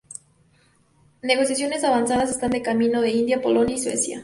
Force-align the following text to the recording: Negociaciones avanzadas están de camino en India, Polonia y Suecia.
Negociaciones 1.21 1.83
avanzadas 1.83 2.31
están 2.31 2.49
de 2.49 2.63
camino 2.63 3.03
en 3.03 3.15
India, 3.17 3.39
Polonia 3.39 3.75
y 3.75 3.83
Suecia. 3.83 4.19